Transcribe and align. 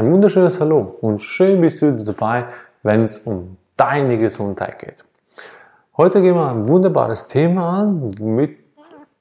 Ein 0.00 0.14
wunderschönes 0.14 0.58
Hallo 0.58 0.92
und 1.02 1.20
schön 1.20 1.60
bist 1.60 1.82
du 1.82 2.02
dabei, 2.02 2.46
wenn 2.82 3.04
es 3.04 3.18
um 3.18 3.58
deine 3.76 4.16
Gesundheit 4.16 4.78
geht. 4.78 5.04
Heute 5.94 6.22
gehen 6.22 6.36
wir 6.36 6.48
ein 6.48 6.66
wunderbares 6.66 7.28
Thema 7.28 7.80
an, 7.80 8.14
womit 8.18 8.56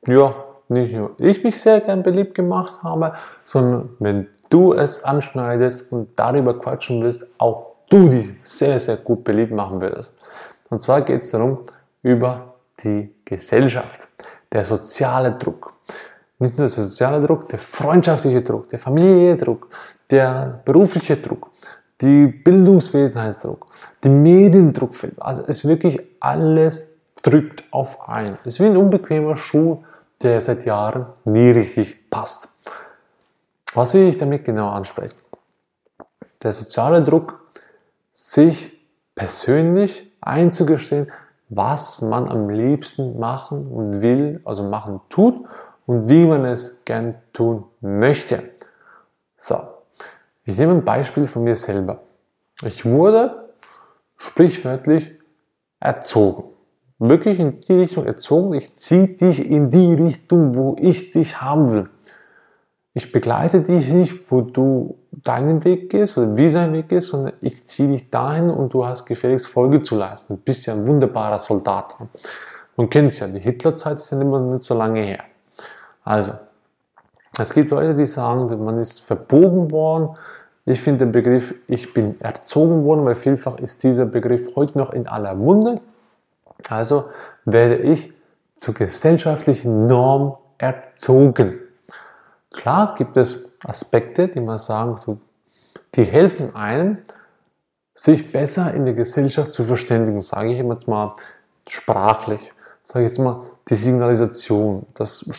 ja, 0.08 0.34
nicht 0.70 0.94
nur 0.94 1.16
ich 1.18 1.44
mich 1.44 1.60
sehr 1.60 1.82
gern 1.82 2.02
beliebt 2.02 2.34
gemacht 2.34 2.82
habe, 2.82 3.12
sondern 3.44 3.90
wenn 4.00 4.28
du 4.50 4.72
es 4.72 5.04
anschneidest 5.04 5.92
und 5.92 6.18
darüber 6.18 6.58
quatschen 6.58 7.04
willst, 7.04 7.28
auch 7.40 7.76
du 7.90 8.08
dich 8.08 8.30
sehr, 8.44 8.80
sehr 8.80 8.96
gut 8.96 9.26
beliebt 9.26 9.52
machen 9.52 9.82
würdest. 9.82 10.16
Und 10.70 10.80
zwar 10.80 11.02
geht 11.02 11.24
es 11.24 11.32
darum, 11.32 11.60
über 12.04 12.54
die 12.86 13.14
Gesellschaft, 13.26 14.08
der 14.50 14.64
soziale 14.64 15.34
Druck. 15.34 15.74
Nicht 16.42 16.58
nur 16.58 16.68
der 16.68 16.86
soziale 16.86 17.28
Druck, 17.28 17.50
der 17.50 17.60
freundschaftliche 17.60 18.42
Druck, 18.42 18.70
der 18.70 18.80
familiäre 18.80 19.36
Druck, 19.36 19.68
der 20.10 20.62
berufliche 20.66 21.18
Druck, 21.18 21.52
die 22.02 22.28
Bildungswesenheitsdruck, 22.28 23.68
der 24.04 24.12
Mediendruck. 24.12 24.92
Also 25.18 25.44
es 25.48 25.68
wirklich 25.68 26.00
alles 26.20 26.96
drückt 27.22 27.64
auf 27.72 28.08
ein. 28.08 28.38
Es 28.42 28.56
ist 28.56 28.60
wie 28.62 28.66
ein 28.66 28.78
unbequemer 28.78 29.36
Schuh, 29.36 29.84
der 30.22 30.42
seit 30.42 30.66
Jahren 30.66 31.08
nie 31.26 31.52
richtig 31.52 32.10
passt. 32.10 32.50
Was 33.74 33.94
will 33.94 34.08
ich 34.08 34.18
damit 34.18 34.46
genau 34.46 34.70
ansprechen? 34.70 35.18
Der 36.42 36.54
soziale 36.54 37.04
Druck, 37.04 37.40
sich 38.12 38.80
persönlich 39.16 40.12
einzugestehen, 40.22 41.12
was 41.50 42.02
man 42.02 42.30
am 42.30 42.50
liebsten 42.50 43.20
machen 43.20 43.68
und 43.68 44.02
will, 44.02 44.42
also 44.46 44.64
machen 44.64 45.02
tut 45.10 45.46
und 45.86 46.10
wie 46.10 46.26
man 46.26 46.46
es 46.46 46.84
gern 46.86 47.16
tun 47.34 47.64
möchte. 47.82 48.44
So, 49.38 49.58
ich 50.50 50.58
nehme 50.58 50.74
ein 50.74 50.84
Beispiel 50.84 51.28
von 51.28 51.44
mir 51.44 51.56
selber. 51.56 52.02
Ich 52.64 52.84
wurde 52.84 53.50
sprichwörtlich 54.18 55.12
erzogen. 55.80 56.44
Wirklich 56.98 57.40
in 57.40 57.62
die 57.62 57.74
Richtung 57.74 58.06
erzogen. 58.06 58.56
Ich 58.56 58.76
ziehe 58.76 59.10
dich 59.10 59.46
in 59.46 59.70
die 59.70 59.94
Richtung, 59.94 60.56
wo 60.56 60.76
ich 60.80 61.12
dich 61.12 61.40
haben 61.40 61.72
will. 61.72 61.90
Ich 62.96 63.12
begleite 63.12 63.62
dich 63.62 63.94
nicht, 63.94 64.32
wo 64.32 64.42
du 64.42 64.98
deinen 65.12 65.64
Weg 65.64 65.92
gehst 65.92 66.18
oder 66.18 66.36
wie 66.36 66.52
dein 66.52 66.74
Weg 66.74 66.92
ist, 66.92 67.10
sondern 67.10 67.34
ich 67.42 67.68
ziehe 67.68 67.90
dich 67.90 68.10
dahin 68.10 68.50
und 68.50 68.74
du 68.74 68.86
hast 68.86 69.06
gefälligst 69.06 69.48
Folge 69.48 69.82
zu 69.84 69.96
leisten. 69.96 70.36
Du 70.36 70.42
bist 70.42 70.66
ja 70.66 70.74
ein 70.74 70.88
wunderbarer 70.88 71.40
Soldat. 71.40 71.96
Man 72.76 72.90
kennt 72.90 73.12
es 73.12 73.20
ja, 73.20 73.28
die 73.28 73.40
Hitlerzeit 73.40 73.98
ist 73.98 74.12
ja 74.12 74.18
nicht 74.18 74.64
so 74.64 74.74
lange 74.74 75.02
her. 75.02 75.24
Also, 76.04 76.34
es 77.38 77.54
gibt 77.54 77.72
Leute, 77.72 77.94
die 77.94 78.06
sagen, 78.06 78.64
man 78.64 78.80
ist 78.80 79.02
verbogen 79.02 79.72
worden. 79.72 80.16
Ich 80.66 80.82
finde 80.82 81.06
den 81.06 81.12
Begriff, 81.12 81.56
ich 81.68 81.94
bin 81.94 82.20
erzogen 82.22 82.84
worden, 82.84 83.06
weil 83.06 83.16
vielfach 83.16 83.58
ist 83.58 83.84
dieser 83.84 84.06
Begriff 84.06 84.56
heute 84.56 84.78
noch 84.78 84.92
in 84.92 85.08
aller 85.08 85.36
Munde. 85.36 85.82
Also 86.70 87.06
werde 87.46 87.78
ich 87.78 88.14
zur 88.60 88.74
gesellschaftlichen 88.74 89.88
Norm 89.88 90.38
erzogen. 90.58 91.60
Klar 92.52 92.96
gibt 92.98 93.16
es 93.18 93.58
Aspekte, 93.66 94.28
die 94.28 94.42
man 94.42 94.58
sagen, 94.58 95.20
die 95.96 96.04
helfen 96.04 96.56
einem, 96.56 96.98
sich 97.94 98.32
besser 98.32 98.74
in 98.74 98.86
der 98.86 98.94
Gesellschaft 98.94 99.54
zu 99.54 99.64
verständigen, 99.64 100.22
sage 100.22 100.54
ich 100.54 100.58
jetzt 100.58 100.88
mal 100.88 101.14
sprachlich, 101.68 102.54
sage 102.84 103.06
ich 103.06 103.12
jetzt 103.12 103.20
mal 103.20 103.42
die 103.70 103.76
Signalisation, 103.76 104.86
das 104.94 105.30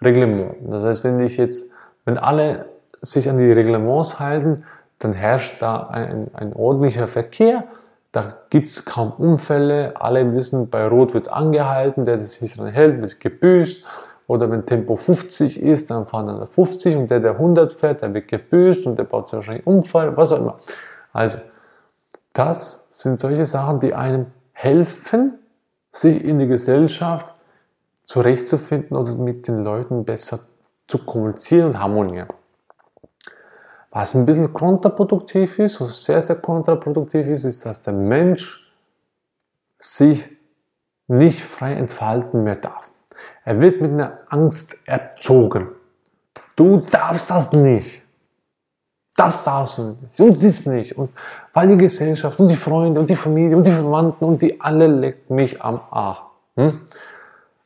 Straßenverkehrsreglement. 0.00 0.72
Das 0.72 0.82
heißt, 0.82 1.04
wenn 1.04 1.20
ich 1.20 1.36
jetzt, 1.36 1.72
wenn 2.04 2.18
alle 2.18 2.66
sich 3.02 3.28
an 3.28 3.38
die 3.38 3.50
Reglements 3.50 4.18
halten, 4.18 4.64
dann 4.98 5.12
herrscht 5.12 5.62
da 5.62 5.86
ein, 5.88 6.28
ein 6.34 6.52
ordentlicher 6.52 7.08
Verkehr, 7.08 7.64
da 8.12 8.34
gibt 8.50 8.68
es 8.68 8.84
kaum 8.84 9.12
Unfälle, 9.12 9.94
alle 9.96 10.34
wissen, 10.34 10.68
bei 10.68 10.86
Rot 10.86 11.14
wird 11.14 11.28
angehalten, 11.28 12.04
der 12.04 12.18
sich 12.18 12.54
daran 12.56 12.72
hält, 12.72 13.00
wird 13.02 13.20
gebüßt. 13.20 13.86
Oder 14.26 14.50
wenn 14.50 14.66
Tempo 14.66 14.96
50 14.96 15.62
ist, 15.62 15.90
dann 15.90 16.06
fahren 16.06 16.26
dann 16.26 16.46
50 16.46 16.96
und 16.96 17.10
der, 17.10 17.20
der 17.20 17.32
100 17.32 17.72
fährt, 17.72 18.02
der 18.02 18.12
wird 18.12 18.28
gebüßt 18.28 18.86
und 18.86 18.96
der 18.96 19.04
baut 19.04 19.28
sich 19.28 19.34
wahrscheinlich 19.34 19.66
Unfall, 19.66 20.16
was 20.16 20.32
auch 20.32 20.38
immer. 20.38 20.56
Also, 21.12 21.38
das 22.32 22.88
sind 22.90 23.18
solche 23.18 23.46
Sachen, 23.46 23.80
die 23.80 23.94
einem 23.94 24.26
helfen, 24.52 25.38
sich 25.92 26.24
in 26.24 26.38
der 26.38 26.46
Gesellschaft 26.46 27.26
zurechtzufinden 28.04 28.96
oder 28.96 29.14
mit 29.14 29.46
den 29.46 29.62
Leuten 29.64 30.04
besser 30.04 30.40
zu 30.86 30.98
kommunizieren 30.98 31.68
und 31.68 31.78
harmonieren. 31.78 32.28
Was 33.90 34.14
ein 34.14 34.26
bisschen 34.26 34.52
kontraproduktiv 34.52 35.58
ist, 35.58 35.80
oder 35.80 35.90
sehr, 35.90 36.22
sehr 36.22 36.36
kontraproduktiv 36.36 37.26
ist, 37.26 37.44
ist, 37.44 37.66
dass 37.66 37.82
der 37.82 37.92
Mensch 37.92 38.72
sich 39.78 40.24
nicht 41.08 41.42
frei 41.42 41.74
entfalten 41.74 42.44
mehr 42.44 42.56
darf. 42.56 42.92
Er 43.44 43.60
wird 43.60 43.80
mit 43.80 43.90
einer 43.90 44.18
Angst 44.28 44.76
erzogen. 44.84 45.68
Du 46.54 46.78
darfst 46.78 47.28
das 47.30 47.52
nicht. 47.52 48.04
Das 49.16 49.42
darfst 49.42 49.78
du 49.78 49.82
nicht. 49.82 50.20
Und 50.20 50.42
das 50.42 50.66
nicht. 50.66 50.96
Und 50.96 51.10
weil 51.52 51.68
die 51.68 51.76
Gesellschaft 51.76 52.38
und 52.38 52.48
die 52.48 52.56
Freunde 52.56 53.00
und 53.00 53.10
die 53.10 53.16
Familie 53.16 53.56
und 53.56 53.66
die 53.66 53.72
Verwandten 53.72 54.24
und 54.24 54.40
die 54.40 54.60
alle 54.60 54.86
lecken 54.86 55.34
mich 55.34 55.60
am 55.60 55.80
Arsch. 55.90 56.22
Hm? 56.56 56.80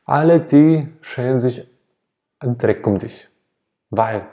Alle 0.05 0.39
die 0.39 0.87
schälen 1.01 1.39
sich 1.39 1.67
einen 2.39 2.57
Dreck 2.57 2.85
um 2.85 2.99
dich. 2.99 3.27
Weil, 3.89 4.27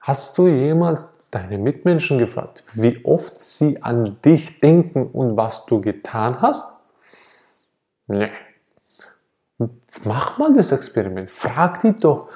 hast 0.00 0.36
du 0.36 0.48
jemals 0.48 1.12
deine 1.30 1.58
Mitmenschen 1.58 2.18
gefragt, 2.18 2.64
wie 2.74 3.04
oft 3.04 3.38
sie 3.38 3.82
an 3.82 4.16
dich 4.24 4.60
denken 4.60 5.06
und 5.06 5.36
was 5.36 5.66
du 5.66 5.80
getan 5.80 6.40
hast? 6.42 6.82
Nee. 8.08 8.30
Mach 10.04 10.38
mal 10.38 10.52
das 10.52 10.72
Experiment. 10.72 11.30
Frag 11.30 11.80
die 11.80 11.94
doch, 11.94 12.28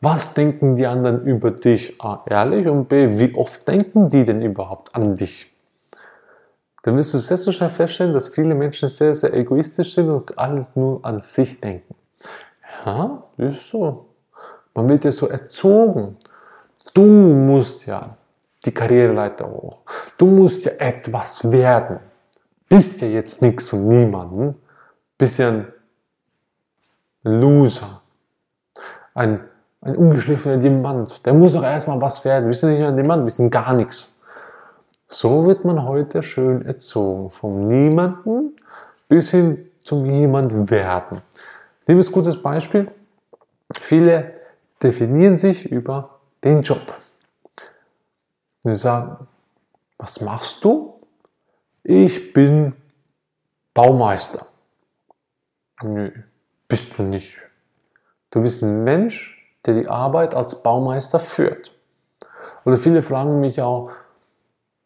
was 0.00 0.34
denken 0.34 0.76
die 0.76 0.86
anderen 0.86 1.24
über 1.24 1.50
dich? 1.50 2.00
A, 2.00 2.22
ehrlich 2.26 2.66
und 2.68 2.88
B, 2.88 3.18
wie 3.18 3.34
oft 3.34 3.66
denken 3.66 4.08
die 4.08 4.24
denn 4.24 4.42
überhaupt 4.42 4.94
an 4.94 5.16
dich? 5.16 5.52
Dann 6.82 6.96
wirst 6.96 7.14
du 7.14 7.18
sehr, 7.18 7.36
sehr 7.36 7.52
schnell 7.52 7.70
feststellen, 7.70 8.14
dass 8.14 8.28
viele 8.28 8.54
Menschen 8.54 8.88
sehr, 8.88 9.14
sehr 9.14 9.34
egoistisch 9.34 9.94
sind 9.94 10.08
und 10.08 10.38
alles 10.38 10.76
nur 10.76 11.04
an 11.04 11.20
sich 11.20 11.60
denken. 11.60 11.94
Ja, 12.84 13.24
ist 13.36 13.70
so. 13.70 14.06
Man 14.74 14.88
wird 14.88 15.04
ja 15.04 15.12
so 15.12 15.28
erzogen. 15.28 16.16
Du 16.94 17.02
musst 17.02 17.86
ja 17.86 18.16
die 18.64 18.72
Karriereleiter 18.72 19.50
hoch. 19.50 19.82
Du 20.16 20.26
musst 20.26 20.64
ja 20.64 20.72
etwas 20.78 21.50
werden. 21.50 21.98
Bist 22.68 23.00
ja 23.00 23.08
jetzt 23.08 23.42
nichts 23.42 23.72
und 23.72 23.88
niemanden. 23.88 24.54
Bist 25.16 25.38
ja 25.38 25.48
ein 25.48 25.66
Loser. 27.22 28.02
Ein 29.14 29.40
ein 29.80 29.96
ungeschliffener 29.96 30.58
Diamant. 30.58 31.24
Der 31.24 31.34
muss 31.34 31.52
doch 31.52 31.62
erstmal 31.62 32.00
was 32.00 32.24
werden. 32.24 32.46
Wir 32.46 32.54
sind 32.54 32.74
nicht 32.74 32.84
ein 32.84 32.96
Diamant, 32.96 33.24
wir 33.24 33.30
sind 33.30 33.50
gar 33.50 33.72
nichts. 33.72 34.17
So 35.10 35.46
wird 35.46 35.64
man 35.64 35.84
heute 35.84 36.22
schön 36.22 36.66
erzogen. 36.66 37.30
Vom 37.30 37.66
Niemanden 37.66 38.54
bis 39.08 39.30
hin 39.30 39.64
zum 39.82 40.04
Jemand 40.04 40.70
werden. 40.70 41.22
Nehmen 41.86 42.00
wir 42.00 42.06
ein 42.06 42.12
gutes 42.12 42.40
Beispiel. 42.42 42.90
Viele 43.72 44.34
definieren 44.82 45.38
sich 45.38 45.72
über 45.72 46.20
den 46.44 46.60
Job. 46.60 46.94
Sie 48.60 48.74
sagen, 48.74 49.26
was 49.96 50.20
machst 50.20 50.62
du? 50.62 51.00
Ich 51.82 52.34
bin 52.34 52.74
Baumeister. 53.72 54.46
Nö, 55.82 56.10
bist 56.68 56.98
du 56.98 57.02
nicht. 57.02 57.40
Du 58.30 58.42
bist 58.42 58.62
ein 58.62 58.84
Mensch, 58.84 59.54
der 59.64 59.72
die 59.72 59.88
Arbeit 59.88 60.34
als 60.34 60.62
Baumeister 60.62 61.18
führt. 61.18 61.72
Oder 62.66 62.76
viele 62.76 63.00
fragen 63.00 63.40
mich 63.40 63.62
auch, 63.62 63.90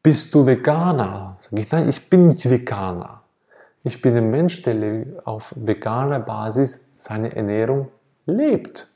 bist 0.03 0.35
du 0.35 0.47
Veganer? 0.47 1.37
Sag 1.41 1.59
ich, 1.59 1.71
nein, 1.71 1.89
ich 1.89 2.09
bin 2.11 2.29
nicht 2.29 2.49
Veganer. 2.49 3.23
Ich 3.85 4.01
bin 4.01 4.17
ein 4.17 4.31
Mensch, 4.31 4.63
der 4.63 5.05
auf 5.25 5.55
veganer 5.57 6.21
Basis 6.21 6.89
seine 6.99 7.35
Ernährung 7.35 7.89
lebt. 8.27 8.89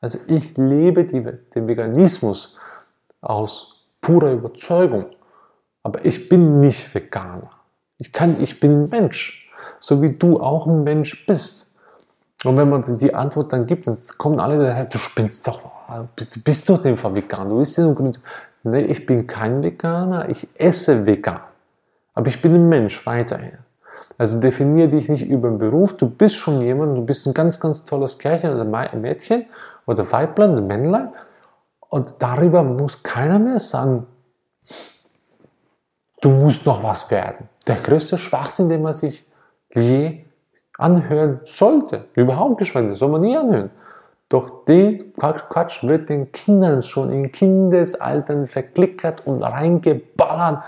Also 0.00 0.18
ich 0.26 0.56
lebe 0.56 1.04
die, 1.04 1.22
den 1.54 1.66
Veganismus 1.66 2.58
aus 3.22 3.86
purer 4.00 4.32
Überzeugung. 4.32 5.06
Aber 5.82 6.04
ich 6.04 6.28
bin 6.28 6.60
nicht 6.60 6.94
Veganer. 6.94 7.50
Ich, 7.98 8.12
kann, 8.12 8.42
ich 8.42 8.60
bin 8.60 8.84
ein 8.84 8.88
Mensch, 8.90 9.50
so 9.80 10.02
wie 10.02 10.12
du 10.12 10.40
auch 10.40 10.66
ein 10.66 10.82
Mensch 10.84 11.26
bist. 11.26 11.80
Und 12.44 12.58
wenn 12.58 12.68
man 12.68 12.98
die 12.98 13.14
Antwort 13.14 13.52
dann 13.52 13.66
gibt, 13.66 13.86
dann 13.86 13.96
kommen 14.18 14.40
alle, 14.40 14.86
du 14.90 14.98
spinnst 14.98 15.46
doch, 15.46 15.62
du 16.16 16.40
bist 16.42 16.68
doch 16.68 16.82
dem 16.82 16.96
Fall 16.96 17.14
vegan, 17.14 17.48
du 17.48 17.58
bist 17.58 17.78
ja 17.78 17.84
nur 17.84 18.12
Nee, 18.64 18.80
ich 18.80 19.04
bin 19.04 19.26
kein 19.26 19.62
Veganer, 19.62 20.30
ich 20.30 20.48
esse 20.54 21.04
vegan. 21.04 21.40
Aber 22.14 22.28
ich 22.28 22.40
bin 22.40 22.54
ein 22.54 22.68
Mensch 22.68 23.04
weiterhin. 23.06 23.58
Also 24.16 24.40
definiere 24.40 24.88
dich 24.88 25.08
nicht 25.08 25.26
über 25.26 25.48
den 25.48 25.58
Beruf, 25.58 25.96
du 25.96 26.08
bist 26.08 26.36
schon 26.36 26.62
jemand, 26.62 26.96
du 26.96 27.04
bist 27.04 27.26
ein 27.26 27.34
ganz, 27.34 27.60
ganz 27.60 27.84
tolles 27.84 28.18
Kerlchen 28.18 28.54
oder 28.54 28.64
Mädchen 28.64 29.46
oder 29.86 30.10
Weiblein 30.10 30.52
oder 30.52 30.62
Männlein 30.62 31.12
Und 31.88 32.14
darüber 32.20 32.62
muss 32.62 33.02
keiner 33.02 33.38
mehr 33.38 33.60
sagen, 33.60 34.06
du 36.22 36.30
musst 36.30 36.64
noch 36.64 36.82
was 36.82 37.10
werden. 37.10 37.48
Der 37.66 37.76
größte 37.76 38.16
Schwachsinn, 38.16 38.70
den 38.70 38.82
man 38.82 38.94
sich 38.94 39.26
je 39.74 40.24
anhören 40.78 41.40
sollte, 41.44 42.06
überhaupt 42.14 42.58
geschweige, 42.58 42.94
soll 42.94 43.10
man 43.10 43.20
nie 43.20 43.36
anhören. 43.36 43.70
Doch 44.28 44.64
den 44.64 45.12
Quatsch 45.14 45.82
wird 45.84 46.08
den 46.08 46.32
Kindern 46.32 46.82
schon 46.82 47.10
in 47.10 47.30
Kindesaltern 47.30 48.46
verklickert 48.46 49.26
und 49.26 49.42
reingeballert. 49.42 50.62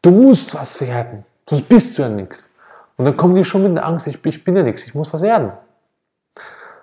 Du 0.00 0.10
musst 0.10 0.54
was 0.54 0.80
werden, 0.80 1.24
sonst 1.48 1.68
bist 1.68 1.98
du 1.98 2.02
ja 2.02 2.08
nichts. 2.08 2.50
Und 2.96 3.04
dann 3.04 3.16
kommen 3.16 3.34
die 3.34 3.44
schon 3.44 3.62
mit 3.62 3.76
der 3.76 3.86
Angst, 3.86 4.06
ich, 4.06 4.24
ich 4.24 4.44
bin 4.44 4.56
ja 4.56 4.62
nichts, 4.62 4.86
ich 4.86 4.94
muss 4.94 5.12
was 5.12 5.22
werden. 5.22 5.52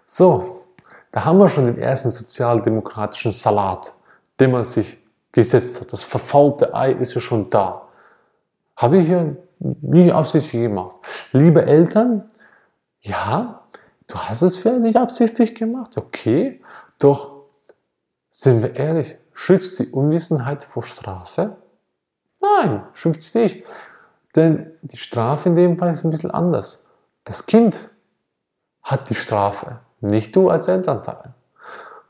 So, 0.05 0.63
da 1.11 1.25
haben 1.25 1.37
wir 1.39 1.49
schon 1.49 1.65
den 1.65 1.77
ersten 1.77 2.09
sozialdemokratischen 2.09 3.31
Salat, 3.31 3.93
den 4.39 4.51
man 4.51 4.63
sich 4.63 4.97
gesetzt 5.31 5.79
hat. 5.81 5.91
Das 5.93 6.03
verfaulte 6.03 6.73
Ei 6.73 6.91
ist 6.91 7.13
ja 7.13 7.21
schon 7.21 7.49
da. 7.49 7.87
Habe 8.75 8.97
ich 8.97 9.07
ja 9.07 9.25
nie 9.59 10.11
absichtlich 10.11 10.61
gemacht. 10.61 10.95
Liebe 11.31 11.65
Eltern, 11.65 12.25
ja, 13.01 13.61
du 14.07 14.17
hast 14.17 14.41
es 14.41 14.57
vielleicht 14.57 14.81
nicht 14.81 14.97
absichtlich 14.97 15.55
gemacht, 15.55 15.97
okay, 15.97 16.61
doch 16.99 17.35
sind 18.29 18.63
wir 18.63 18.75
ehrlich, 18.75 19.17
schützt 19.33 19.79
die 19.79 19.87
Unwissenheit 19.87 20.63
vor 20.63 20.83
Strafe? 20.83 21.55
Nein, 22.41 22.83
schützt 22.93 23.35
nicht. 23.35 23.63
Denn 24.35 24.71
die 24.81 24.97
Strafe 24.97 25.49
in 25.49 25.55
dem 25.55 25.77
Fall 25.77 25.91
ist 25.91 26.03
ein 26.03 26.11
bisschen 26.11 26.31
anders. 26.31 26.83
Das 27.23 27.45
Kind 27.45 27.89
hat 28.83 29.09
die 29.09 29.15
Strafe, 29.15 29.79
nicht 30.01 30.35
du 30.35 30.49
als 30.49 30.67
Elternteil. 30.67 31.33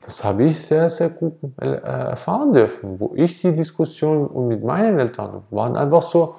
Das 0.02 0.24
habe 0.24 0.44
ich 0.44 0.64
sehr, 0.64 0.90
sehr 0.90 1.10
gut 1.10 1.38
äh, 1.60 1.68
erfahren 1.68 2.54
dürfen, 2.54 3.00
wo 3.00 3.14
ich 3.16 3.42
die 3.42 3.54
Diskussion 3.54 4.48
mit 4.48 4.64
meinen 4.64 5.00
Eltern 5.00 5.44
waren 5.50 5.76
einfach 5.76 6.02
so, 6.02 6.36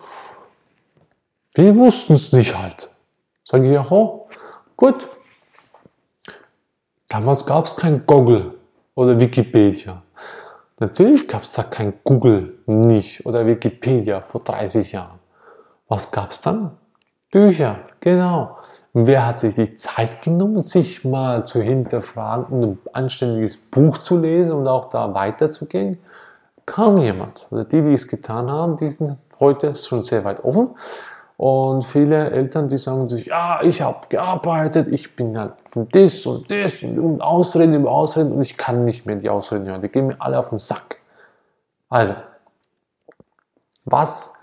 wir 1.55 1.75
wussten 1.75 2.15
es 2.15 2.33
nicht 2.33 2.57
halt. 2.57 2.91
Sage 3.45 3.67
ich, 3.67 3.73
ja, 3.73 3.87
gut. 4.77 5.09
Damals 7.17 7.47
gab 7.47 7.65
es 7.65 7.75
kein 7.75 8.05
Google 8.05 8.59
oder 8.95 9.19
Wikipedia. 9.19 10.03
Natürlich 10.79 11.27
gab 11.27 11.45
es 11.45 11.53
da 11.55 11.63
kein 11.63 11.95
Google 12.05 12.59
nicht 12.67 13.25
oder 13.25 13.47
Wikipedia 13.47 14.21
vor 14.21 14.43
30 14.45 14.93
Jahren. 14.93 15.19
Was 15.89 16.11
gab 16.11 16.33
es 16.33 16.43
dann? 16.43 16.73
Bücher, 17.33 17.79
genau. 18.01 18.59
Und 18.93 19.07
wer 19.07 19.25
hat 19.25 19.39
sich 19.39 19.55
die 19.55 19.77
Zeit 19.77 20.21
genommen, 20.21 20.61
sich 20.61 21.07
mal 21.07 21.47
zu 21.47 21.63
hinterfragen 21.63 22.63
und 22.63 22.63
ein 22.65 22.79
anständiges 22.93 23.57
Buch 23.57 23.97
zu 23.97 24.19
lesen 24.19 24.53
und 24.53 24.69
auch 24.69 24.91
da 24.91 25.15
weiterzugehen? 25.15 25.97
Kaum 26.67 26.99
jemand. 26.99 27.49
Also 27.51 27.67
die, 27.67 27.81
die 27.81 27.95
es 27.95 28.09
getan 28.09 28.51
haben, 28.51 28.77
die 28.77 28.89
sind 28.89 29.17
heute 29.41 29.75
schon 29.75 30.05
sehr 30.05 30.23
weit 30.27 30.45
offen. 30.45 30.75
Und 31.37 31.85
viele 31.85 32.31
Eltern, 32.31 32.69
die 32.69 32.79
sagen 32.79 33.09
sich, 33.09 33.27
ja, 33.27 33.61
ich 33.63 33.83
habe 33.83 34.07
gearbeitet, 34.09 34.89
ich 34.89 35.15
bin 35.15 35.39
halt 35.39 35.53
von 35.71 35.87
das 35.91 36.25
und 36.25 36.51
das 36.51 36.83
und 36.83 37.21
Ausreden 37.21 37.75
über 37.75 37.91
Ausreden 37.91 38.33
und 38.33 38.41
ich 38.41 38.57
kann 38.57 38.85
nicht 38.85 39.05
mehr 39.05 39.17
die 39.17 39.29
Ausreden 39.29 39.67
hören. 39.67 39.83
Die 39.83 39.89
gehen 39.89 40.07
mir 40.07 40.17
alle 40.19 40.39
auf 40.39 40.49
den 40.49 40.59
Sack. 40.59 40.97
Also, 41.91 42.15
was 43.85 44.35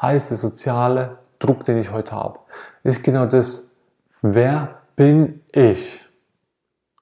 heißt 0.00 0.30
der 0.30 0.36
soziale 0.36 1.18
Druck, 1.38 1.64
den 1.64 1.78
ich 1.78 1.90
heute 1.90 2.12
habe? 2.12 2.38
Ist 2.82 3.02
genau 3.02 3.24
das, 3.24 3.76
wer 4.20 4.82
bin 4.94 5.42
ich? 5.52 6.00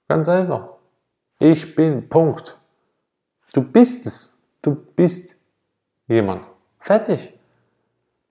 Ganz 0.06 0.28
einfach. 0.28 0.68
Ich 1.40 1.74
bin, 1.74 2.08
Punkt. 2.08 2.56
Du 3.52 3.62
bist 3.62 4.06
es. 4.06 4.44
Du 4.62 4.76
bist 4.76 5.34
jemand. 6.06 6.48
Fertig. 6.78 7.39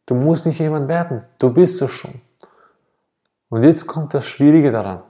Du 0.10 0.16
musst 0.16 0.48
nicht 0.48 0.58
jemand 0.58 0.88
werden. 0.88 1.22
Du 1.38 1.54
bist 1.54 1.80
es 1.84 1.92
schon. 1.92 2.16
Und 3.50 3.62
jetzt 3.62 3.86
kommt 3.86 4.12
das 4.16 4.26
Schwierige 4.26 4.72
daran. 4.72 5.04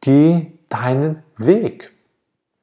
Geh 0.00 0.52
deinen 0.70 1.22
Weg. 1.36 1.92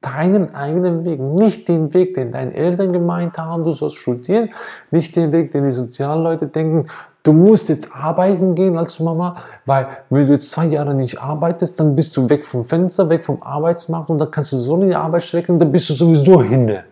Deinen 0.00 0.56
eigenen 0.56 1.04
Weg. 1.04 1.20
Nicht 1.20 1.68
den 1.68 1.94
Weg, 1.94 2.14
den 2.14 2.32
deine 2.32 2.52
Eltern 2.52 2.92
gemeint 2.92 3.38
haben, 3.38 3.62
du 3.62 3.70
sollst 3.70 3.98
studieren. 3.98 4.50
Nicht 4.90 5.14
den 5.14 5.30
Weg, 5.30 5.52
den 5.52 5.66
die 5.66 5.70
Sozialleute 5.70 6.48
denken, 6.48 6.88
du 7.22 7.32
musst 7.32 7.68
jetzt 7.68 7.94
arbeiten 7.94 8.56
gehen 8.56 8.76
als 8.76 8.98
Mama, 8.98 9.36
weil 9.66 9.86
wenn 10.10 10.26
du 10.26 10.32
jetzt 10.32 10.50
zwei 10.50 10.66
Jahre 10.66 10.94
nicht 10.94 11.20
arbeitest, 11.20 11.78
dann 11.78 11.94
bist 11.94 12.16
du 12.16 12.28
weg 12.28 12.44
vom 12.44 12.64
Fenster, 12.64 13.08
weg 13.08 13.22
vom 13.22 13.40
Arbeitsmarkt 13.40 14.10
und 14.10 14.18
dann 14.18 14.32
kannst 14.32 14.50
du 14.50 14.58
so 14.58 14.74
in 14.74 14.88
die 14.88 14.96
Arbeit 14.96 15.22
stecken, 15.22 15.60
dann 15.60 15.70
bist 15.70 15.90
du 15.90 15.94
sowieso 15.94 16.42
hinne 16.42 16.86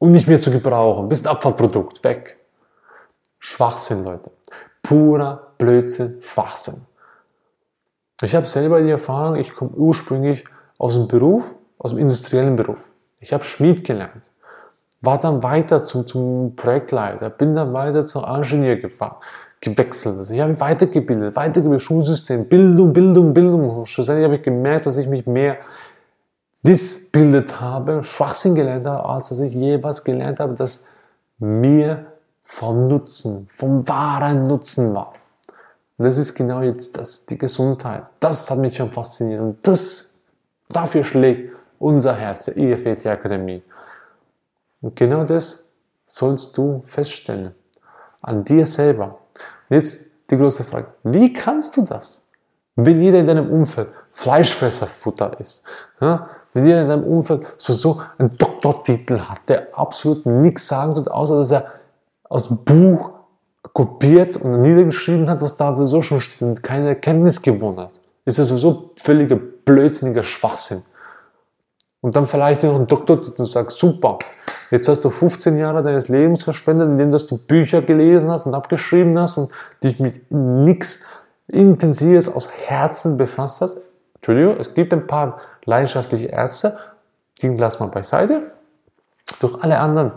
und 0.00 0.12
nicht 0.12 0.26
mehr 0.26 0.40
zu 0.40 0.50
gebrauchen. 0.50 1.08
Bist 1.08 1.26
ein 1.26 1.30
Abfallprodukt, 1.30 2.02
weg. 2.02 2.38
Schwachsinn, 3.38 4.02
Leute. 4.02 4.32
Purer 4.82 5.52
Blödsinn, 5.58 6.16
Schwachsinn. 6.20 6.82
Ich 8.22 8.34
habe 8.34 8.46
selber 8.46 8.80
die 8.80 8.90
Erfahrung, 8.90 9.36
ich 9.36 9.54
komme 9.54 9.70
ursprünglich 9.72 10.44
aus 10.78 10.94
dem 10.94 11.06
Beruf, 11.06 11.44
aus 11.78 11.92
dem 11.92 11.98
industriellen 11.98 12.56
Beruf. 12.56 12.88
Ich 13.18 13.32
habe 13.32 13.44
Schmied 13.44 13.84
gelernt, 13.84 14.30
war 15.00 15.18
dann 15.18 15.42
weiter 15.42 15.82
zum, 15.82 16.06
zum 16.06 16.56
Projektleiter, 16.56 17.30
bin 17.30 17.54
dann 17.54 17.72
weiter 17.72 18.04
zum 18.04 18.24
Ingenieur 18.24 18.76
gefahren, 18.76 19.16
gewechselt. 19.60 20.18
Also 20.18 20.34
ich 20.34 20.40
habe 20.40 20.58
weitergebildet, 20.58 21.36
weitergebildet, 21.36 21.82
Schulsystem, 21.82 22.46
Bildung, 22.46 22.92
Bildung, 22.92 23.34
Bildung. 23.34 23.86
Schlussendlich 23.86 24.24
habe 24.24 24.36
ich 24.36 24.42
gemerkt, 24.42 24.86
dass 24.86 24.96
ich 24.96 25.08
mich 25.08 25.26
mehr 25.26 25.58
disbildet 26.62 27.60
habe, 27.60 28.02
Schwachsinn 28.04 28.54
gelernt 28.54 28.86
habe, 28.86 29.08
als 29.08 29.30
dass 29.30 29.40
ich 29.40 29.54
je 29.54 29.82
was 29.82 30.04
gelernt 30.04 30.40
habe, 30.40 30.54
das 30.54 30.88
mir 31.38 32.06
von 32.42 32.88
Nutzen, 32.88 33.48
vom 33.50 33.86
wahren 33.88 34.44
Nutzen 34.44 34.94
war. 34.94 35.14
Und 35.96 36.04
das 36.04 36.18
ist 36.18 36.34
genau 36.34 36.62
jetzt 36.62 36.96
das, 36.98 37.26
die 37.26 37.38
Gesundheit. 37.38 38.04
Das 38.20 38.50
hat 38.50 38.58
mich 38.58 38.76
schon 38.76 38.90
fasziniert 38.90 39.40
und 39.40 39.66
das, 39.66 40.18
dafür 40.68 41.04
schlägt 41.04 41.54
unser 41.78 42.14
Herz, 42.14 42.46
der 42.46 42.56
IFET 42.56 43.06
Akademie. 43.06 43.62
Und 44.80 44.96
genau 44.96 45.24
das 45.24 45.72
sollst 46.06 46.56
du 46.56 46.82
feststellen. 46.84 47.54
An 48.22 48.44
dir 48.44 48.66
selber. 48.66 49.18
Und 49.68 49.76
jetzt 49.76 50.12
die 50.30 50.36
große 50.36 50.64
Frage. 50.64 50.88
Wie 51.04 51.32
kannst 51.32 51.76
du 51.76 51.82
das? 51.82 52.20
Wenn 52.76 53.00
jeder 53.00 53.18
in 53.18 53.26
deinem 53.26 53.50
Umfeld 53.50 53.88
Fleischfresserfutter 54.10 55.38
ist, 55.40 55.64
ja, 56.00 56.28
wenn 56.52 56.66
jeder 56.66 56.82
in 56.82 56.88
deinem 56.88 57.04
Umfeld 57.04 57.46
so, 57.56 57.72
so 57.72 58.00
einen 58.18 58.36
Doktortitel 58.36 59.20
hat, 59.20 59.48
der 59.48 59.68
absolut 59.72 60.26
nichts 60.26 60.66
sagen 60.66 60.94
tut, 60.94 61.08
außer 61.08 61.36
dass 61.38 61.50
er 61.50 61.66
aus 62.28 62.48
dem 62.48 62.64
Buch 62.64 63.10
kopiert 63.72 64.36
und 64.36 64.60
niedergeschrieben 64.60 65.28
hat, 65.28 65.42
was 65.42 65.56
da 65.56 65.74
so 65.74 66.02
schon 66.02 66.20
steht 66.20 66.42
und 66.42 66.62
keine 66.62 66.88
Erkenntnis 66.88 67.42
gewonnen 67.42 67.80
hat, 67.80 67.90
ist 68.24 68.38
das 68.38 68.48
sowieso 68.48 68.90
völliger 68.96 69.36
blödsinniger 69.36 70.22
Schwachsinn. 70.22 70.82
Und 72.00 72.16
dann 72.16 72.26
vielleicht 72.26 72.62
noch 72.62 72.74
einen 72.74 72.86
Doktortitel 72.86 73.42
und 73.42 73.46
sagst, 73.46 73.78
super, 73.78 74.18
jetzt 74.70 74.88
hast 74.88 75.04
du 75.04 75.10
15 75.10 75.58
Jahre 75.58 75.82
deines 75.82 76.08
Lebens 76.08 76.44
verschwendet, 76.44 76.88
indem 76.88 77.10
du 77.10 77.38
Bücher 77.46 77.82
gelesen 77.82 78.30
hast 78.30 78.46
und 78.46 78.54
abgeschrieben 78.54 79.18
hast 79.18 79.36
und 79.36 79.50
dich 79.84 80.00
mit 80.00 80.30
nichts 80.30 81.06
Intensives 81.46 82.32
aus 82.32 82.50
Herzen 82.50 83.16
befasst 83.16 83.60
hast, 83.60 83.78
Entschuldigung, 84.20 84.58
es 84.58 84.74
gibt 84.74 84.92
ein 84.92 85.06
paar 85.06 85.40
leidenschaftliche 85.64 86.26
Ärzte, 86.26 86.78
die 87.40 87.48
lassen 87.48 87.84
wir 87.84 87.88
beiseite. 87.88 88.52
Doch 89.40 89.62
alle 89.62 89.78
anderen. 89.78 90.12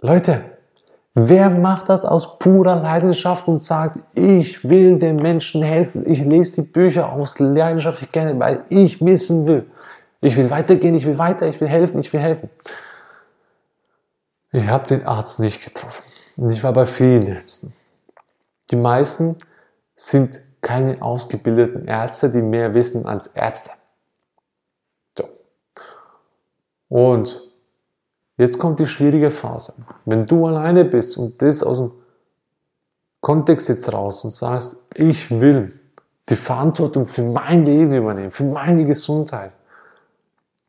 Leute, 0.00 0.44
wer 1.14 1.50
macht 1.50 1.88
das 1.88 2.04
aus 2.04 2.38
purer 2.38 2.76
Leidenschaft 2.76 3.48
und 3.48 3.60
sagt, 3.60 3.98
ich 4.14 4.62
will 4.68 5.00
den 5.00 5.16
Menschen 5.16 5.62
helfen, 5.62 6.08
ich 6.08 6.20
lese 6.24 6.62
die 6.62 6.68
Bücher 6.68 7.12
aus 7.12 7.40
Leidenschaft 7.40 8.02
ich 8.02 8.12
gerne, 8.12 8.38
weil 8.38 8.64
ich 8.68 9.04
wissen 9.04 9.48
will. 9.48 9.66
Ich 10.20 10.36
will 10.36 10.48
weitergehen, 10.48 10.94
ich 10.94 11.06
will 11.06 11.18
weiter, 11.18 11.48
ich 11.48 11.60
will 11.60 11.68
helfen, 11.68 11.98
ich 11.98 12.12
will 12.12 12.20
helfen. 12.20 12.48
Ich 14.52 14.68
habe 14.68 14.86
den 14.86 15.04
Arzt 15.04 15.40
nicht 15.40 15.64
getroffen. 15.64 16.04
Und 16.36 16.50
ich 16.50 16.62
war 16.62 16.72
bei 16.72 16.86
vielen 16.86 17.26
Ärzten. 17.26 17.72
Die 18.70 18.76
meisten 18.76 19.36
sind 19.96 20.40
keine 20.66 21.00
ausgebildeten 21.00 21.86
Ärzte, 21.86 22.28
die 22.28 22.42
mehr 22.42 22.74
wissen 22.74 23.06
als 23.06 23.28
Ärzte. 23.28 23.70
So. 25.16 25.28
Und 26.88 27.40
jetzt 28.36 28.58
kommt 28.58 28.80
die 28.80 28.86
schwierige 28.86 29.30
Phase. 29.30 29.74
Wenn 30.06 30.26
du 30.26 30.44
alleine 30.44 30.84
bist 30.84 31.18
und 31.18 31.40
das 31.40 31.62
aus 31.62 31.78
dem 31.78 31.92
Kontext 33.20 33.68
jetzt 33.68 33.92
raus 33.92 34.24
und 34.24 34.32
sagst, 34.32 34.82
ich 34.94 35.30
will 35.30 35.78
die 36.28 36.34
Verantwortung 36.34 37.04
für 37.04 37.22
mein 37.22 37.64
Leben 37.64 37.92
übernehmen, 37.92 38.32
für 38.32 38.42
meine 38.42 38.84
Gesundheit, 38.86 39.52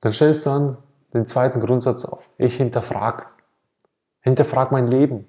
dann 0.01 0.13
stellst 0.13 0.45
du 0.45 0.51
an 0.51 0.77
den 1.15 1.25
zweiten 1.25 1.59
Grundsatz 1.59 2.05
auf. 2.05 2.29
Ich 2.37 2.57
hinterfrage. 2.57 3.23
Hinterfrag 4.19 4.71
mein 4.71 4.85
Leben. 4.85 5.25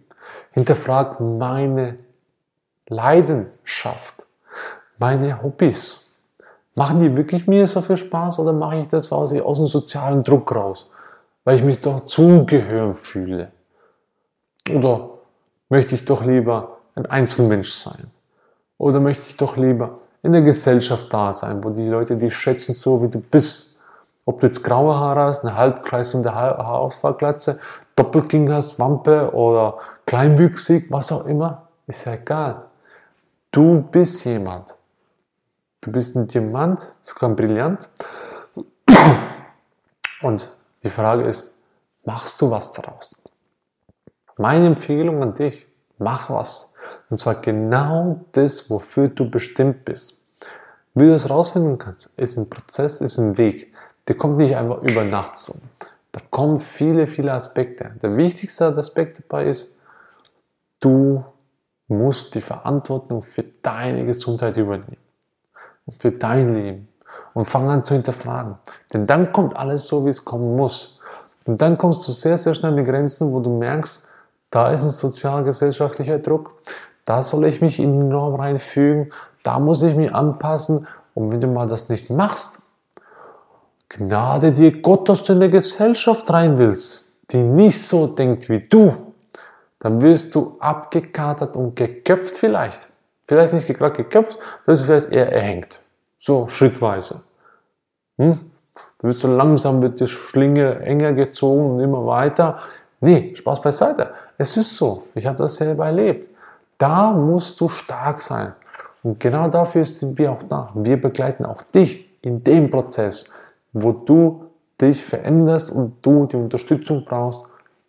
Hinterfrag 0.53 1.21
meine 1.21 1.99
Leidenschaft 2.87 4.28
meine 4.99 5.43
Hobbys, 5.43 6.09
Machen 6.79 7.01
die 7.01 7.17
wirklich 7.17 7.49
mir 7.49 7.67
so 7.67 7.81
viel 7.81 7.97
Spaß 7.97 8.39
oder 8.39 8.53
mache 8.53 8.77
ich 8.77 8.87
das 8.87 9.11
aus, 9.11 9.33
aus 9.33 9.59
dem 9.59 9.67
sozialen 9.67 10.23
Druck 10.23 10.55
raus, 10.55 10.89
weil 11.43 11.57
ich 11.57 11.65
mich 11.65 11.81
doch 11.81 12.05
zugehören 12.05 12.95
fühle? 12.95 13.51
Oder 14.73 15.11
möchte 15.71 15.97
ich 15.97 16.05
doch 16.05 16.25
lieber 16.25 16.79
ein 16.95 17.07
Einzelmensch 17.07 17.73
sein? 17.73 18.13
Oder 18.79 19.01
möchte 19.01 19.25
ich 19.27 19.37
doch 19.37 19.57
lieber 19.57 19.99
in 20.23 20.31
der 20.31 20.43
Gesellschaft 20.43 21.13
da 21.13 21.33
sein, 21.33 21.65
wo 21.65 21.71
die 21.71 21.89
Leute 21.89 22.17
dich 22.17 22.37
schätzen, 22.37 22.73
so 22.75 23.03
wie 23.03 23.09
du 23.09 23.21
bist? 23.23 23.81
Ob 24.25 24.41
du 24.41 24.47
jetzt 24.47 24.63
graue 24.63 24.95
Haare 24.95 25.23
hast, 25.23 25.45
eine 25.45 25.57
Halbkreis 25.57 26.15
und 26.15 26.25
eine 26.25 26.37
Haarausfallglatze, 26.37 27.59
Doppelking 27.97 28.53
hast, 28.53 28.79
Wampe 28.79 29.35
oder 29.35 29.79
kleinwüchsig, 30.07 30.93
was 30.93 31.11
auch 31.11 31.27
immer, 31.27 31.67
ist 31.89 32.05
ja 32.05 32.15
egal. 32.15 32.67
Du 33.51 33.83
bist 33.83 34.25
jemand. 34.25 34.78
Du 35.81 35.93
bist 35.93 36.17
ein 36.17 36.27
Diamant, 36.27 36.97
sogar 37.03 37.31
ein 37.31 37.37
Brillant. 37.37 37.89
Und 40.23 40.53
die 40.83 40.91
Frage 40.91 41.25
ist, 41.25 41.57
machst 42.05 42.41
du 42.41 42.51
was 42.51 42.73
daraus? 42.73 43.15
Meine 44.37 44.67
Empfehlung 44.67 45.23
an 45.23 45.35
dich, 45.35 45.67
mach 45.99 46.31
was. 46.31 46.75
Und 47.11 47.19
zwar 47.19 47.37
genau 47.37 48.25
das, 48.33 48.69
wofür 48.71 49.09
du 49.09 49.31
bestimmt 49.31 49.85
bist. 49.85 50.21
Wie 50.95 51.05
du 51.05 51.13
das 51.13 51.31
rausfinden 51.31 51.79
kannst, 51.79 52.19
ist 52.19 52.37
ein 52.37 52.51
Prozess, 52.51 53.01
ist 53.01 53.19
ein 53.19 53.39
Weg. 53.39 53.73
Der 54.09 54.17
kommt 54.17 54.39
nicht 54.39 54.57
einfach 54.57 54.83
über 54.83 55.05
Nacht 55.05 55.37
so. 55.37 55.55
Da 56.11 56.21
kommen 56.31 56.59
viele, 56.59 57.07
viele 57.07 57.33
Aspekte. 57.33 57.93
Der 58.03 58.17
wichtigste 58.17 58.67
Aspekt 58.77 59.21
dabei 59.21 59.47
ist, 59.47 59.81
du 60.81 61.25
musst 61.87 62.35
die 62.35 62.41
Verantwortung 62.41 63.23
für 63.23 63.45
deine 63.45 64.05
Gesundheit 64.05 64.57
übernehmen 64.57 65.08
und 65.89 66.01
für 66.01 66.13
dein 66.13 66.55
Leben 66.55 66.89
und 67.35 67.47
fang 67.47 67.69
an 67.69 67.83
zu 67.83 67.95
hinterfragen. 67.95 68.55
Denn 68.93 69.07
dann 69.09 69.33
kommt 69.33 69.57
alles 69.57 69.89
so, 69.89 70.07
wie 70.07 70.11
es 70.11 70.25
kommen 70.25 70.57
muss. 70.57 71.01
Und 71.47 71.61
dann 71.61 71.77
kommst 71.77 72.07
du 72.07 72.13
sehr, 72.13 72.39
sehr 72.39 72.55
schnell 72.55 72.73
an 72.73 72.77
die 72.77 72.85
Grenzen, 72.85 73.33
wo 73.33 73.41
du 73.41 73.51
merkst, 73.51 74.07
da 74.51 74.71
ist 74.71 74.85
ein 74.85 74.91
sozial-gesellschaftlicher 74.91 76.21
Druck, 76.21 76.55
da 77.05 77.23
soll 77.23 77.47
ich 77.47 77.61
mich 77.61 77.81
in 77.81 78.01
die 78.01 78.07
Norm 78.07 78.37
reinfügen, 78.37 79.13
da 79.43 79.59
muss 79.59 79.83
ich 79.83 79.97
mich 79.97 80.15
anpassen. 80.15 80.87
Und 81.15 81.33
wenn 81.33 81.41
du 81.41 81.49
mal 81.49 81.67
das 81.67 81.89
nicht 81.89 82.11
machst, 82.11 82.63
Gnade 83.89 84.53
dir 84.53 84.83
Gott, 84.83 85.09
dass 85.09 85.23
du 85.25 85.33
in 85.33 85.39
eine 85.39 85.51
Gesellschaft 85.51 86.31
rein 86.31 86.59
willst, 86.59 87.11
die 87.31 87.43
nicht 87.43 87.83
so 87.83 88.07
denkt 88.07 88.49
wie 88.51 88.61
du, 88.61 88.95
dann 89.79 90.03
wirst 90.03 90.35
du 90.35 90.57
abgekatert 90.61 91.57
und 91.57 91.75
geköpft 91.75 92.37
vielleicht. 92.37 92.91
Vielleicht 93.29 93.53
nicht 93.53 93.69
gerade 93.69 93.95
geköpft, 93.95 94.39
das 94.65 94.81
ist 94.81 94.87
vielleicht 94.87 95.11
eher 95.11 95.31
erhängt. 95.31 95.81
So 96.17 96.49
schrittweise. 96.49 97.23
Hm? 98.17 98.41
Dann 98.99 99.11
wirst 99.11 99.23
du 99.23 99.29
langsam, 99.29 99.83
wird 99.83 100.01
die 100.01 100.09
Schlinge 100.09 100.81
enger 100.81 101.13
gezogen 101.13 101.73
und 101.73 101.81
immer 101.81 102.05
weiter. 102.07 102.59
Nee, 103.01 103.35
Spaß 103.37 103.61
beiseite. 103.61 104.11
Es 104.39 104.57
ist 104.57 104.75
so. 104.75 105.05
Ich 105.15 105.27
habe 105.27 105.37
das 105.37 105.57
selber 105.57 105.87
erlebt. 105.87 106.29
Da 106.79 107.13
musst 107.13 107.61
du 107.61 107.69
stark 107.69 108.23
sein. 108.23 108.55
Und 109.03 109.21
genau 109.21 109.49
dafür 109.49 109.85
sind 109.85 110.19
wir 110.19 110.33
auch 110.33 110.43
da. 110.43 110.71
Wir 110.75 111.01
begleiten 111.01 111.45
auch 111.45 111.63
dich 111.63 112.09
in 112.23 112.43
dem 112.43 112.71
Prozess, 112.71 113.33
wo 113.73 113.93
du 113.93 114.47
dich 114.81 115.05
veränderst 115.05 115.71
und 115.71 115.97
du 116.03 116.27
die 116.27 116.37
Unterstützung 116.37 117.05
brauchst, 117.05 117.47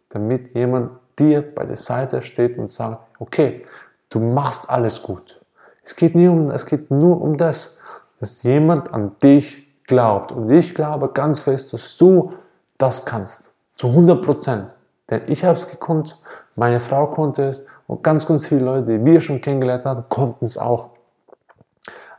damit 0.10 0.54
jemand 0.54 0.92
dir 1.18 1.42
bei 1.42 1.66
der 1.66 1.78
Seite 1.78 2.22
steht 2.22 2.58
und 2.58 2.70
sagt, 2.70 3.00
okay, 3.20 3.66
du 4.10 4.20
machst 4.20 4.70
alles 4.70 5.04
gut. 5.04 5.42
Es 5.84 5.96
geht, 5.96 6.16
nie 6.16 6.28
um, 6.28 6.52
es 6.52 6.66
geht 6.66 6.92
nur 6.92 7.22
um 7.22 7.38
das, 7.38 7.80
dass 8.20 8.44
jemand 8.44 8.94
an 8.94 9.16
dich 9.24 9.68
glaubt. 9.86 10.32
Und 10.32 10.50
ich 10.50 10.76
glaube 10.76 11.10
ganz 11.10 11.42
fest, 11.42 11.74
dass 11.74 11.98
du 11.98 12.34
das 12.78 13.06
kannst. 13.06 13.54
Zu 13.76 13.88
100 13.88 14.24
Prozent. 14.24 14.68
Denn 15.10 15.22
ich 15.28 15.44
habe 15.44 15.58
es 15.58 15.70
gekonnt, 15.70 16.22
meine 16.56 16.80
Frau 16.80 17.08
konnte 17.08 17.44
es 17.44 17.66
und 17.88 18.04
ganz, 18.04 18.28
ganz 18.28 18.46
viele 18.46 18.66
Leute, 18.66 18.98
die 19.00 19.06
wir 19.06 19.22
schon 19.22 19.42
kennengelernt 19.42 19.86
haben, 19.86 20.04
konnten 20.10 20.46
es 20.46 20.58
auch. 20.58 20.90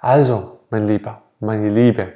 Also, 0.01 0.59
mein 0.71 0.87
Lieber, 0.87 1.23
meine 1.39 1.69
Liebe, 1.69 2.13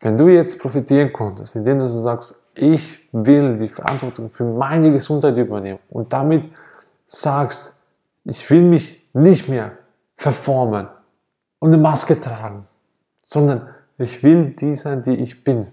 wenn 0.00 0.16
du 0.16 0.28
jetzt 0.28 0.60
profitieren 0.60 1.12
konntest, 1.12 1.56
indem 1.56 1.78
du 1.78 1.86
sagst, 1.86 2.52
ich 2.54 3.08
will 3.12 3.56
die 3.56 3.68
Verantwortung 3.68 4.30
für 4.30 4.44
meine 4.44 4.92
Gesundheit 4.92 5.36
übernehmen 5.36 5.78
und 5.90 6.12
damit 6.12 6.48
sagst, 7.06 7.75
ich 8.26 8.50
will 8.50 8.62
mich 8.62 9.08
nicht 9.12 9.48
mehr 9.48 9.72
verformen 10.16 10.88
und 11.58 11.68
eine 11.68 11.78
Maske 11.78 12.20
tragen, 12.20 12.66
sondern 13.22 13.68
ich 13.98 14.22
will 14.22 14.46
die 14.46 14.76
sein, 14.76 15.02
die 15.02 15.16
ich 15.16 15.42
bin. 15.42 15.68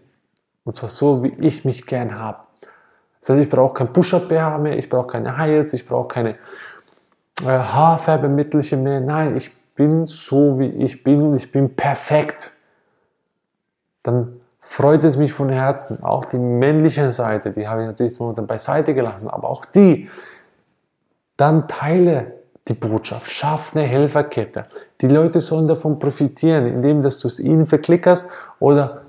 Und 0.64 0.76
zwar 0.76 0.90
so, 0.90 1.24
wie 1.24 1.34
ich 1.40 1.66
mich 1.66 1.86
gern 1.86 2.18
habe. 2.18 2.40
Das 3.20 3.30
heißt, 3.30 3.42
ich 3.42 3.50
brauche 3.50 3.74
kein 3.74 3.92
Push-Up-BH 3.92 4.58
mehr, 4.60 4.78
ich 4.78 4.90
brauche 4.90 5.08
keine 5.08 5.38
Heils, 5.38 5.74
ich 5.74 5.86
brauche 5.86 6.08
keine 6.08 6.38
äh, 7.42 7.46
Haarfärbemittelchen 7.46 8.82
mehr. 8.82 9.02
Nein, 9.02 9.36
ich 9.36 9.52
bin 9.76 10.06
so, 10.06 10.58
wie 10.60 10.68
ich 10.68 11.04
bin 11.04 11.22
und 11.22 11.36
ich 11.36 11.52
bin 11.52 11.76
perfekt 11.76 12.54
dann 14.04 14.42
freut 14.60 15.04
es 15.04 15.18
mich 15.18 15.34
von 15.34 15.50
Herzen. 15.50 16.04
Auch 16.04 16.26
die 16.26 16.38
männliche 16.38 17.12
Seite, 17.12 17.52
die 17.52 17.68
habe 17.68 17.82
ich 17.82 17.88
natürlich 17.88 18.20
momentan 18.20 18.46
beiseite 18.46 18.94
gelassen, 18.94 19.30
aber 19.30 19.50
auch 19.50 19.66
die. 19.66 20.10
Dann 21.38 21.68
teile 21.68 22.34
die 22.68 22.74
Botschaft, 22.74 23.30
schaff 23.30 23.76
eine 23.76 23.86
Helferkette. 23.86 24.64
Die 25.02 25.08
Leute 25.08 25.42
sollen 25.42 25.68
davon 25.68 26.00
profitieren, 26.00 26.66
indem 26.68 27.02
dass 27.02 27.20
du 27.20 27.28
es 27.28 27.40
ihnen 27.40 27.66
verklickerst 27.66 28.30
oder 28.60 29.02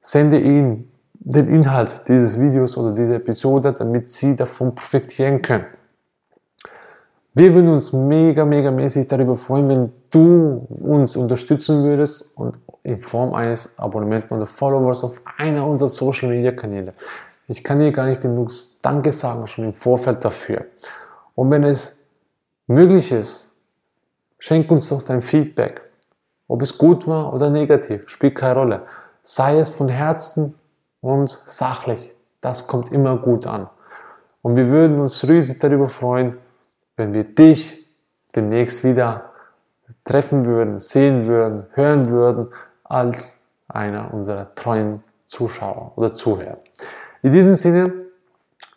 sende 0.00 0.38
ihnen 0.38 0.90
den 1.14 1.48
Inhalt 1.48 2.02
dieses 2.08 2.40
Videos 2.40 2.76
oder 2.76 2.94
dieser 2.94 3.16
Episode, 3.16 3.72
damit 3.72 4.10
sie 4.10 4.34
davon 4.34 4.74
profitieren 4.74 5.40
können. 5.42 5.66
Wir 7.34 7.54
würden 7.54 7.70
uns 7.70 7.92
mega, 7.92 8.44
mega 8.44 8.70
mäßig 8.70 9.08
darüber 9.08 9.36
freuen, 9.36 9.68
wenn 9.68 9.92
du 10.10 10.66
uns 10.82 11.16
unterstützen 11.16 11.82
würdest 11.82 12.36
und 12.36 12.58
in 12.82 13.00
Form 13.00 13.32
eines 13.32 13.78
Abonnenten 13.78 14.34
oder 14.34 14.44
Followers 14.44 15.04
auf 15.04 15.22
einer 15.38 15.66
unserer 15.66 15.88
Social 15.88 16.28
Media 16.28 16.52
Kanäle. 16.52 16.92
Ich 17.48 17.64
kann 17.64 17.78
dir 17.78 17.92
gar 17.92 18.06
nicht 18.06 18.20
genug 18.20 18.50
Danke 18.82 19.12
sagen, 19.12 19.46
schon 19.46 19.64
im 19.64 19.72
Vorfeld 19.72 20.24
dafür. 20.24 20.66
Und 21.34 21.50
wenn 21.50 21.64
es 21.64 22.01
möglich 22.72 23.12
ist, 23.12 23.54
schenk 24.38 24.70
uns 24.70 24.88
doch 24.88 25.02
dein 25.02 25.22
Feedback. 25.22 25.82
Ob 26.48 26.62
es 26.62 26.76
gut 26.76 27.06
war 27.06 27.32
oder 27.32 27.50
negativ, 27.50 28.08
spielt 28.08 28.34
keine 28.34 28.54
Rolle. 28.54 28.82
Sei 29.22 29.58
es 29.58 29.70
von 29.70 29.88
Herzen 29.88 30.54
und 31.00 31.30
sachlich. 31.30 32.14
Das 32.40 32.66
kommt 32.66 32.90
immer 32.92 33.16
gut 33.18 33.46
an. 33.46 33.68
Und 34.42 34.56
wir 34.56 34.68
würden 34.68 35.00
uns 35.00 35.26
riesig 35.28 35.60
darüber 35.60 35.88
freuen, 35.88 36.38
wenn 36.96 37.14
wir 37.14 37.24
dich 37.24 37.86
demnächst 38.34 38.82
wieder 38.82 39.30
treffen 40.04 40.44
würden, 40.46 40.78
sehen 40.78 41.26
würden, 41.26 41.66
hören 41.74 42.08
würden, 42.08 42.48
als 42.84 43.42
einer 43.68 44.12
unserer 44.12 44.54
treuen 44.54 45.02
Zuschauer 45.26 45.92
oder 45.96 46.12
Zuhörer. 46.12 46.58
In 47.22 47.32
diesem 47.32 47.54
Sinne 47.54 47.92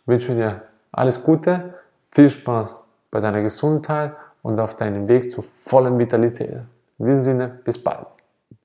wünsche 0.06 0.32
ich 0.32 0.38
dir 0.38 0.62
alles 0.92 1.22
Gute, 1.22 1.74
viel 2.10 2.30
Spaß 2.30 2.85
bei 3.10 3.20
deiner 3.20 3.42
Gesundheit 3.42 4.14
und 4.42 4.60
auf 4.60 4.76
deinem 4.76 5.08
Weg 5.08 5.30
zur 5.30 5.44
vollen 5.44 5.98
Vitalität. 5.98 6.62
In 6.98 7.04
diesem 7.04 7.22
Sinne, 7.22 7.60
bis 7.64 7.82
bald. 7.82 8.06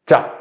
Ciao. 0.05 0.40